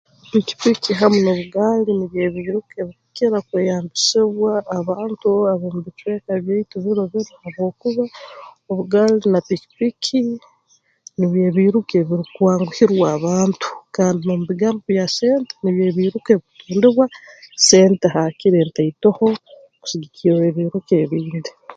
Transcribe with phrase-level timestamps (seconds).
[0.31, 8.03] Pikipiki hamu n'obugaali nibyo ebiiruka ebikukira kweyambisibwa abantu ab'omu bicweka byaitu biro binu habwokuba
[8.69, 10.19] obugaali na pikipiki
[11.17, 17.05] nibyo ebiiruka ebirukwanguhirwa abantu kandi n'omu bigambo bya sente nibyo ebiiruka ebikutundibwa
[17.67, 19.27] sente haakire ntaitoho
[19.81, 21.51] kusigikirra ebiiruka ebindi